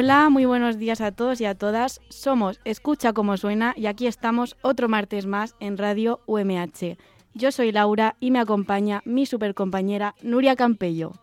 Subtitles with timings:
[0.00, 2.00] Hola, muy buenos días a todos y a todas.
[2.08, 6.96] Somos Escucha como suena y aquí estamos otro martes más en Radio UMH.
[7.34, 11.14] Yo soy Laura y me acompaña mi supercompañera Nuria Campello.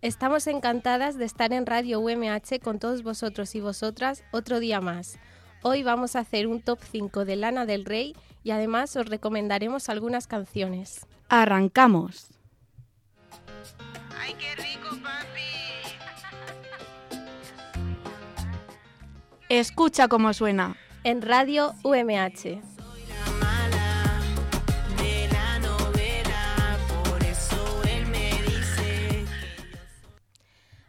[0.00, 5.18] Estamos encantadas de estar en Radio UMH con todos vosotros y vosotras otro día más.
[5.64, 9.88] Hoy vamos a hacer un top 5 de Lana del Rey y además os recomendaremos
[9.88, 11.04] algunas canciones.
[11.28, 12.28] Arrancamos.
[14.16, 14.70] ¡Ay, qué rico!
[19.50, 20.76] Escucha como suena.
[21.02, 22.62] En Radio UMH.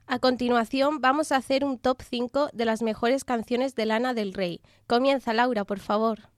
[0.06, 4.32] A continuación vamos a hacer un top 5 de las mejores canciones de Lana del
[4.32, 4.62] Rey.
[4.86, 6.31] Comienza Laura, por favor.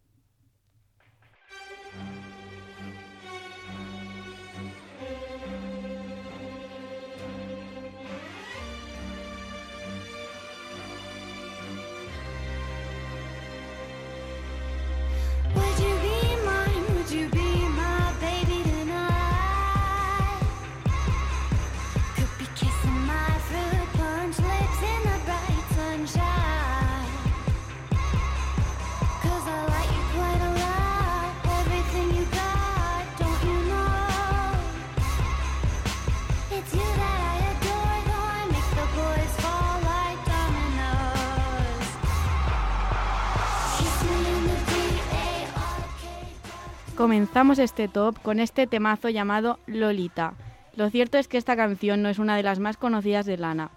[47.04, 50.36] Comenzamos este top con este temazo llamado Lolita.
[50.78, 53.72] Lo cierto es que esta canción no es una de las más conocidas de Lana,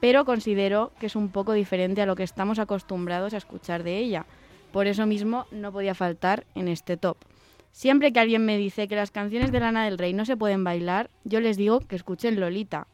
[0.00, 3.98] pero considero que es un poco diferente a lo que estamos acostumbrados a escuchar de
[3.98, 4.26] ella.
[4.72, 7.16] Por eso mismo no podía faltar en este top.
[7.70, 10.64] Siempre que alguien me dice que las canciones de Lana del Rey no se pueden
[10.64, 12.88] bailar, yo les digo que escuchen Lolita.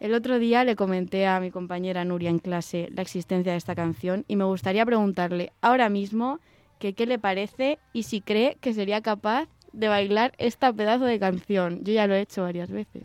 [0.00, 3.76] El otro día le comenté a mi compañera Nuria en clase la existencia de esta
[3.76, 6.40] canción y me gustaría preguntarle ahora mismo
[6.80, 11.20] que qué le parece y si cree que sería capaz de bailar esta pedazo de
[11.20, 11.84] canción.
[11.84, 13.02] Yo ya lo he hecho varias veces.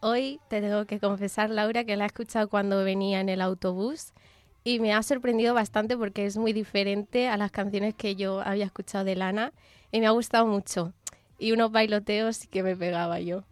[0.00, 4.12] Hoy te tengo que confesar, Laura, que la he escuchado cuando venía en el autobús
[4.64, 8.64] y me ha sorprendido bastante porque es muy diferente a las canciones que yo había
[8.64, 9.52] escuchado de Lana
[9.90, 10.92] y me ha gustado mucho.
[11.38, 13.42] Y unos bailoteos que me pegaba yo.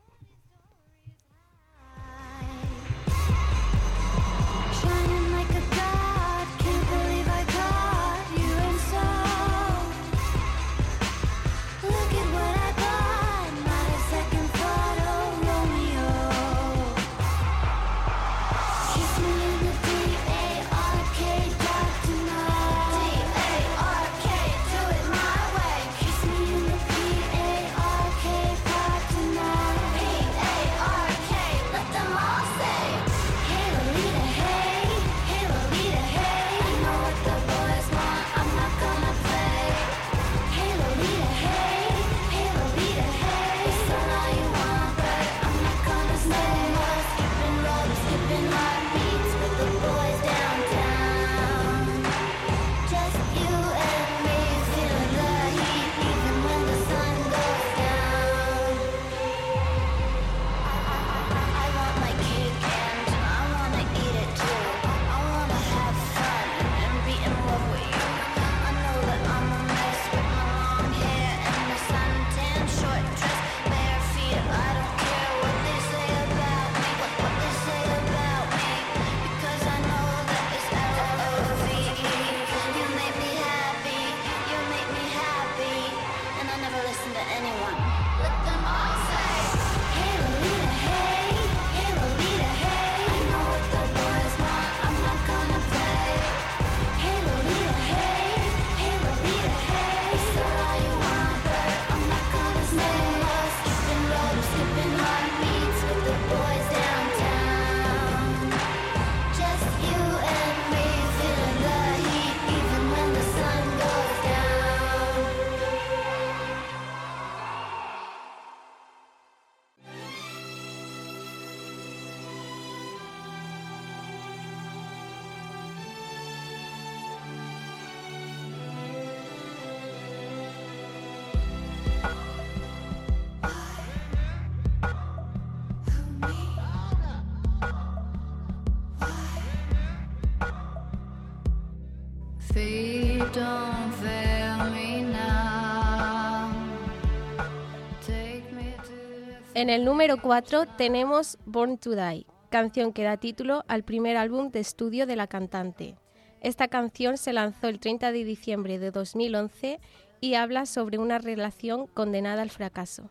[149.61, 154.51] En el número 4 tenemos Born to Die, canción que da título al primer álbum
[154.51, 155.99] de estudio de la cantante.
[156.41, 159.79] Esta canción se lanzó el 30 de diciembre de 2011
[160.23, 163.11] y habla sobre una relación condenada al fracaso.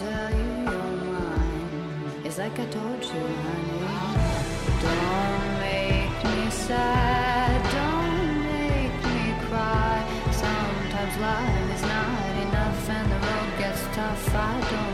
[0.00, 0.68] Tell you?
[2.24, 3.80] It's like I told you, honey.
[4.84, 7.58] Don't make me sad.
[7.78, 8.20] Don't
[8.52, 9.98] make me cry.
[10.44, 14.34] Sometimes life is not enough and the road gets tough.
[14.34, 14.89] I don't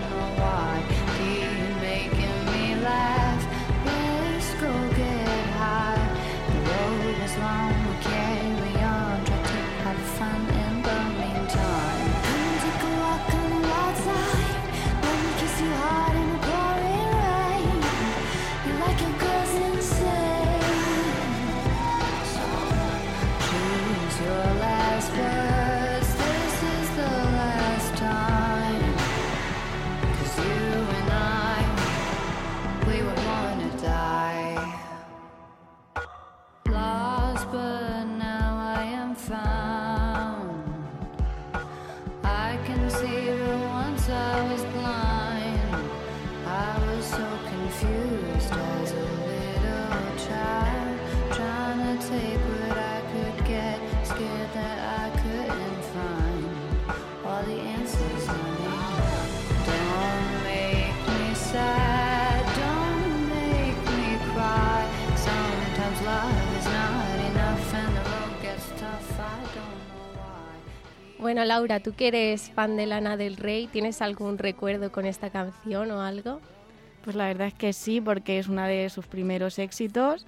[71.56, 75.90] Laura, tú que eres fan de Lana del Rey, ¿tienes algún recuerdo con esta canción
[75.90, 76.38] o algo?
[77.02, 80.26] Pues la verdad es que sí, porque es una de sus primeros éxitos.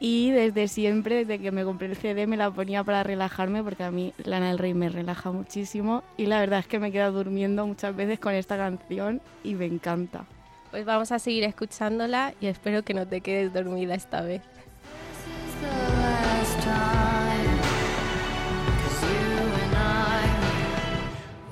[0.00, 3.84] Y desde siempre, desde que me compré el CD, me la ponía para relajarme, porque
[3.84, 6.02] a mí Lana del Rey me relaja muchísimo.
[6.18, 9.54] Y la verdad es que me he quedado durmiendo muchas veces con esta canción y
[9.54, 10.26] me encanta.
[10.70, 14.42] Pues vamos a seguir escuchándola y espero que no te quedes dormida esta vez.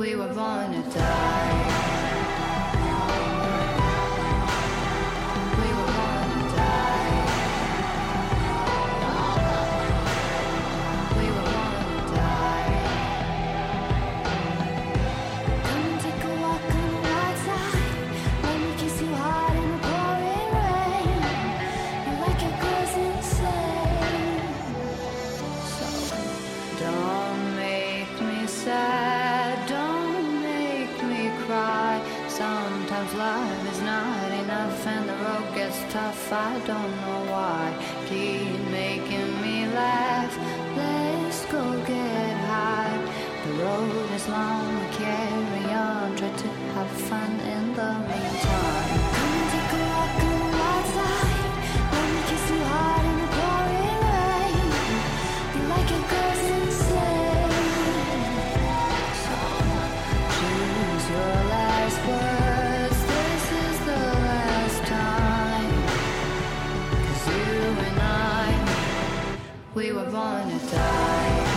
[0.02, 1.92] We were born to die.
[5.58, 5.68] We
[34.86, 36.32] and the road gets tough.
[36.32, 37.72] I don't know why.
[38.08, 40.36] Keep making me laugh.
[40.76, 42.98] Let's go get high.
[43.44, 46.16] The road is long, we carry on.
[46.16, 49.01] Try to have fun in the meantime.
[70.12, 71.51] To die.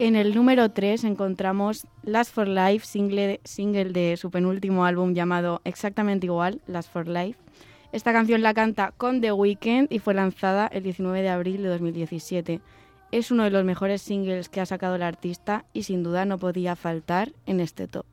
[0.00, 5.60] En el número 3 encontramos Last for Life, single, single de su penúltimo álbum llamado
[5.64, 7.38] exactamente igual, Last for Life.
[7.92, 11.68] Esta canción la canta con The Weeknd y fue lanzada el 19 de abril de
[11.68, 12.62] 2017.
[13.12, 16.38] Es uno de los mejores singles que ha sacado el artista y sin duda no
[16.38, 18.06] podía faltar en este top.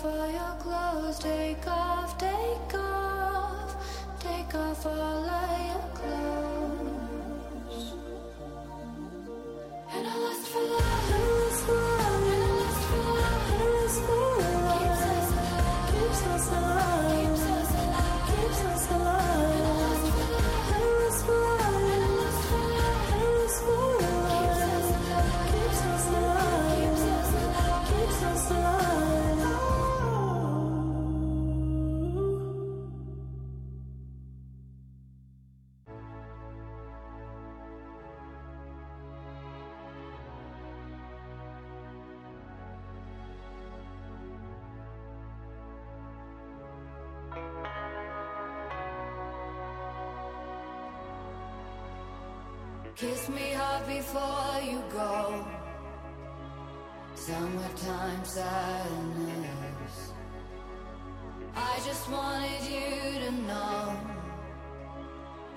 [0.00, 3.76] Off all your clothes, take off, take off.
[4.18, 5.49] Take off all of
[53.00, 55.42] Kiss me hard before you go.
[57.14, 60.12] Summertime sadness.
[61.56, 63.96] I just wanted you to know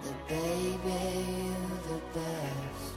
[0.04, 1.04] that baby
[1.44, 2.96] you're the best.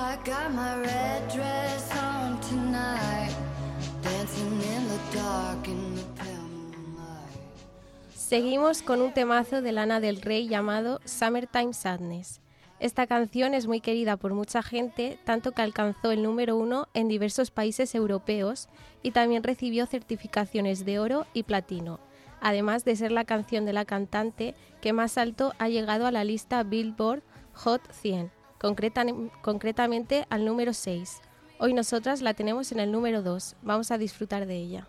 [0.00, 3.36] I got my red dress on tonight,
[4.02, 6.02] dancing in the dark in the.
[8.16, 12.40] Seguimos con un temazo de Lana del Rey llamado Summertime Sadness.
[12.80, 17.08] Esta canción es muy querida por mucha gente, tanto que alcanzó el número uno en
[17.08, 18.68] diversos países europeos
[19.02, 22.00] y también recibió certificaciones de oro y platino,
[22.40, 26.24] además de ser la canción de la cantante que más alto ha llegado a la
[26.24, 27.22] lista Billboard
[27.52, 29.04] Hot 100, concreta-
[29.42, 31.20] concretamente al número 6.
[31.58, 34.88] Hoy nosotras la tenemos en el número 2, vamos a disfrutar de ella.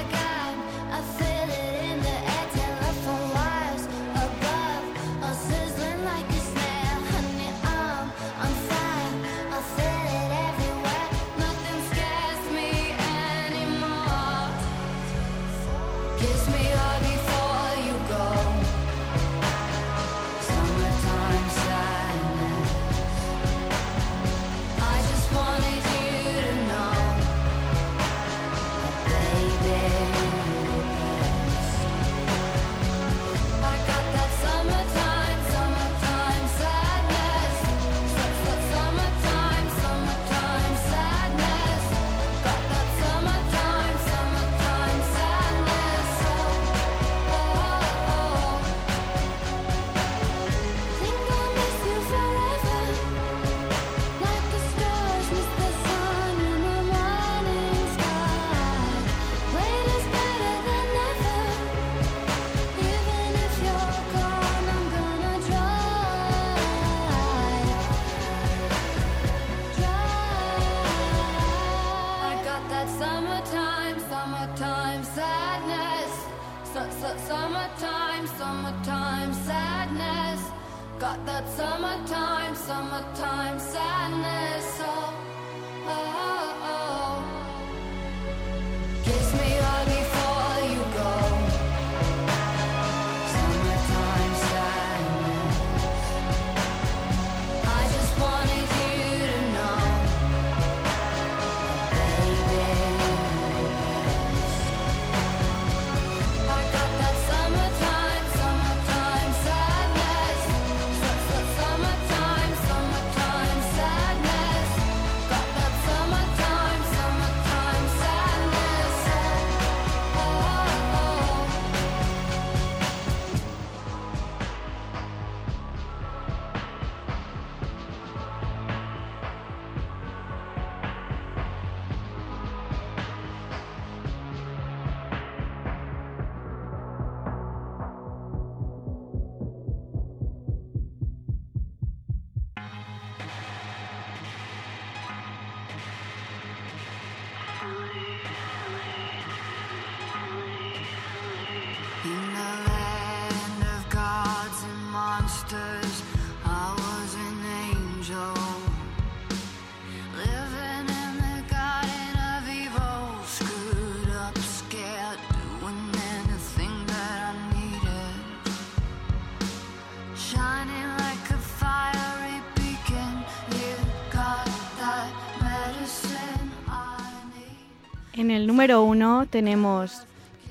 [178.21, 180.03] En el número uno tenemos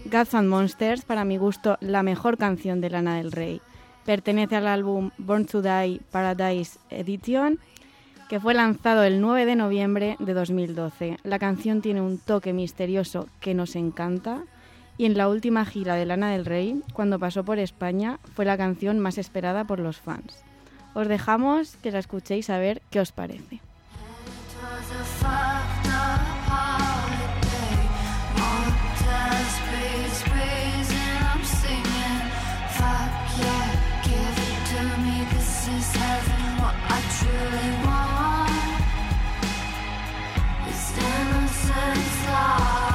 [0.07, 3.61] Gods and Monsters, para mi gusto la mejor canción de Lana del Rey.
[4.05, 7.61] Pertenece al álbum Born to Die Paradise Edition,
[8.29, 11.19] que fue lanzado el 9 de noviembre de 2012.
[11.23, 14.43] La canción tiene un toque misterioso que nos encanta
[14.99, 18.59] y en la última gira de Lana del Rey, cuando pasó por España, fue la
[18.59, 20.43] canción más esperada por los fans.
[20.93, 23.61] Os dejamos que la escuchéis a ver qué os parece.
[42.41, 42.90] God.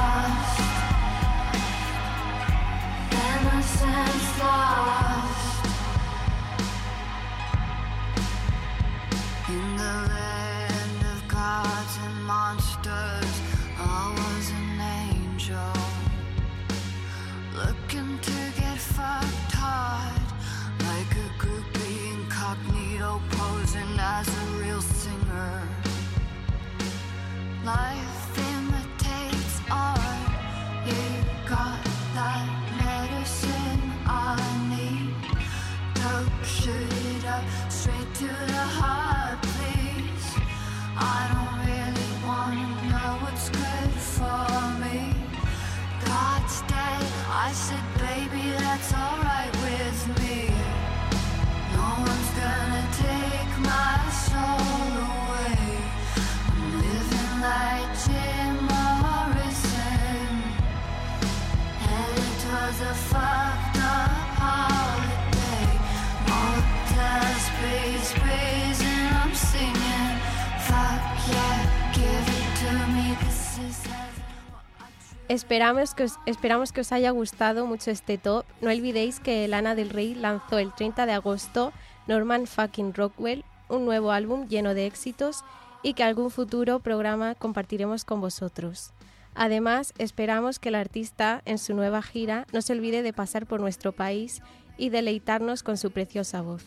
[75.28, 78.44] Esperamos que, os, esperamos que os haya gustado mucho este top.
[78.60, 81.72] No olvidéis que Lana del Rey lanzó el 30 de agosto
[82.06, 85.44] Norman Fucking Rockwell, un nuevo álbum lleno de éxitos
[85.82, 88.92] y que algún futuro programa compartiremos con vosotros.
[89.36, 93.60] Además, esperamos que el artista en su nueva gira no se olvide de pasar por
[93.60, 94.40] nuestro país
[94.78, 96.64] y deleitarnos con su preciosa voz.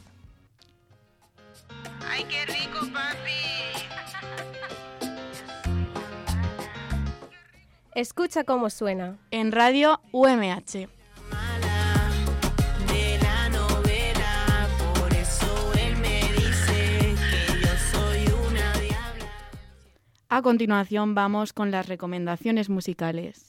[2.06, 3.40] Ay, qué rico, papi.
[7.96, 9.18] Escucha cómo suena.
[9.32, 10.99] En radio UMH.
[20.32, 23.49] A continuación vamos con las recomendaciones musicales.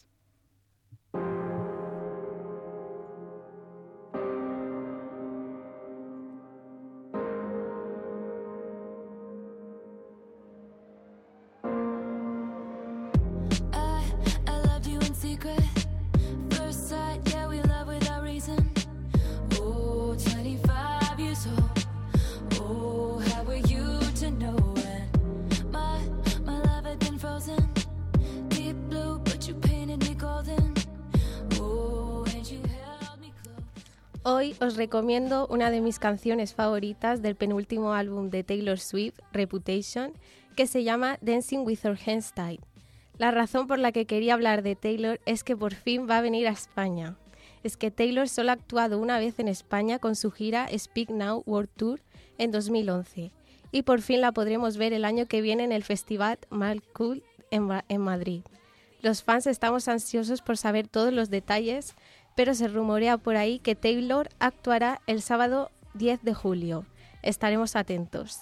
[34.60, 40.12] Os recomiendo una de mis canciones favoritas del penúltimo álbum de Taylor Swift, Reputation,
[40.54, 42.60] que se llama Dancing with Her Hands Tied.
[43.16, 46.22] La razón por la que quería hablar de Taylor es que por fin va a
[46.22, 47.16] venir a España.
[47.62, 51.42] Es que Taylor solo ha actuado una vez en España con su gira Speak Now
[51.46, 52.00] World Tour
[52.38, 53.32] en 2011
[53.72, 57.22] y por fin la podremos ver el año que viene en el Festival Mal Cool
[57.50, 58.42] en, en Madrid.
[59.02, 61.94] Los fans estamos ansiosos por saber todos los detalles,
[62.34, 66.86] pero se rumorea por ahí que Taylor actuará el sábado 10 de julio.
[67.22, 68.40] Estaremos atentos.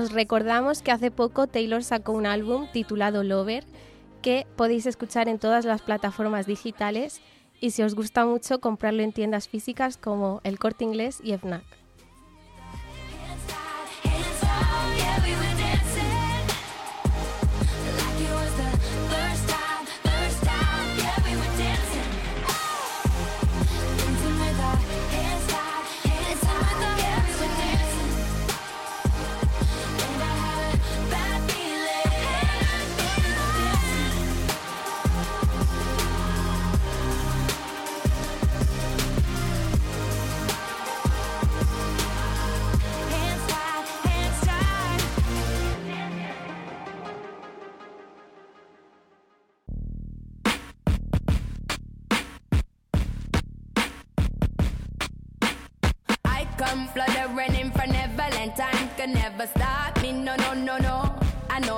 [0.00, 3.64] Os recordamos que hace poco Taylor sacó un álbum titulado Lover
[4.22, 7.20] que podéis escuchar en todas las plataformas digitales
[7.60, 11.79] y si os gusta mucho comprarlo en tiendas físicas como El Corte Inglés y FNAC.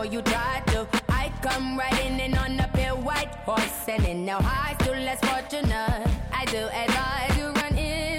[0.03, 0.87] Know you tried to.
[1.09, 5.21] I come riding in on a pale white horse, and in no high, still less
[5.21, 6.09] fortunate.
[6.33, 8.12] I do advise you run in.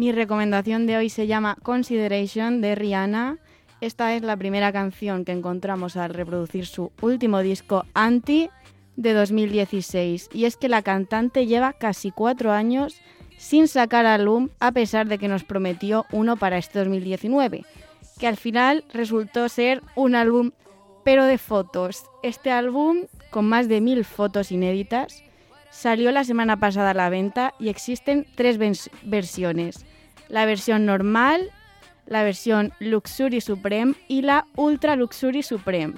[0.00, 3.36] Mi recomendación de hoy se llama Consideration de Rihanna.
[3.82, 8.48] Esta es la primera canción que encontramos al reproducir su último disco Anti
[8.96, 10.30] de 2016.
[10.32, 12.98] Y es que la cantante lleva casi cuatro años
[13.36, 17.66] sin sacar álbum a pesar de que nos prometió uno para este 2019,
[18.18, 20.52] que al final resultó ser un álbum
[21.04, 22.04] pero de fotos.
[22.22, 25.22] Este álbum, con más de mil fotos inéditas,
[25.70, 29.86] salió la semana pasada a la venta y existen tres vers- versiones.
[30.28, 31.50] La versión normal,
[32.06, 35.94] la versión Luxury Supreme y la Ultra Luxury Supreme.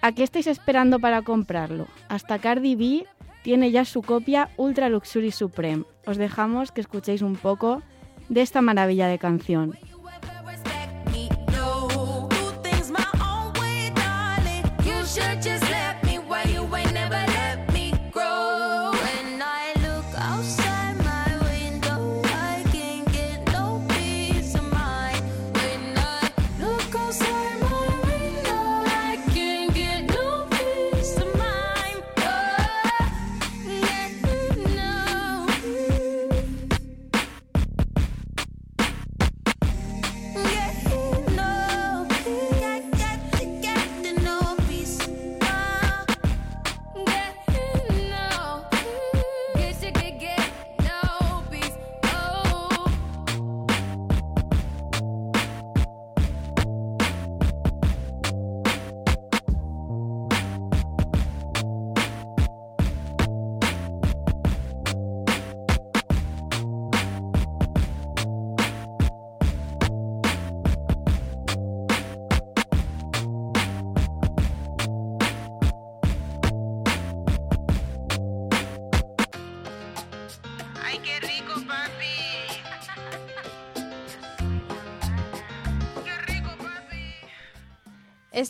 [0.00, 1.86] ¿A qué estáis esperando para comprarlo?
[2.08, 3.06] Hasta Cardi B
[3.42, 5.84] tiene ya su copia Ultra Luxury Supreme.
[6.06, 7.82] Os dejamos que escuchéis un poco
[8.28, 9.76] de esta maravilla de canción.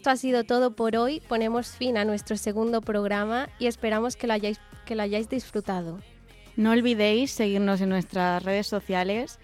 [0.03, 1.21] Esto ha sido todo por hoy.
[1.29, 6.01] Ponemos fin a nuestro segundo programa y esperamos que lo hayáis, que lo hayáis disfrutado.
[6.57, 9.39] No olvidéis seguirnos en nuestras redes sociales.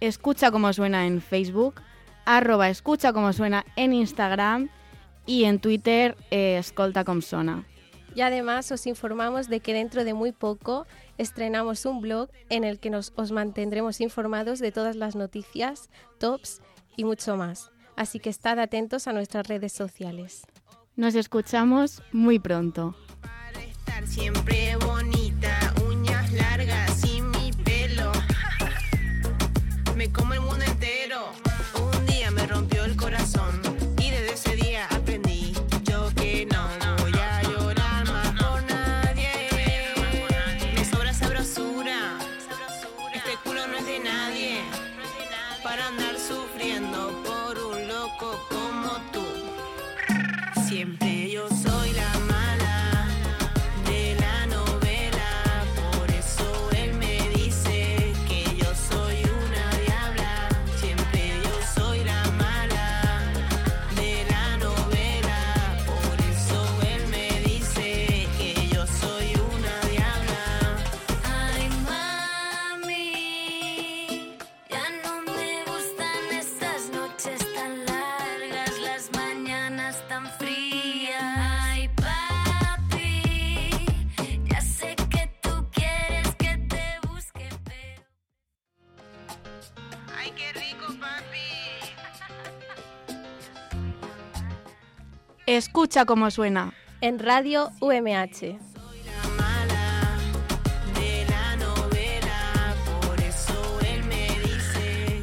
[0.00, 1.80] Escucha como suena en Facebook,
[2.26, 4.68] arroba escucha como suena en Instagram
[5.24, 7.64] y en Twitter eh, escolta com sona.
[8.14, 12.80] Y además os informamos de que dentro de muy poco estrenamos un blog en el
[12.80, 16.60] que nos, os mantendremos informados de todas las noticias, tops
[16.98, 17.71] y mucho más.
[17.96, 20.42] Así que estad atentos a nuestras redes sociales.
[20.96, 22.94] Nos escuchamos muy pronto.
[23.20, 28.12] Para estar siempre bonita, uñas largas y mi pelo.
[29.96, 30.64] Me como el mundo
[95.82, 96.72] Escucha cómo suena.
[97.00, 98.06] En Radio UMH.
[98.06, 100.16] la mala
[100.94, 105.22] de la novela, por eso él me dice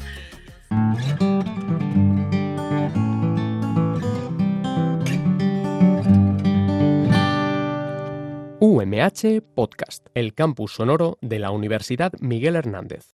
[8.59, 13.05] UMH Podcast, el campus sonoro de la Universidad Miguel Hernández.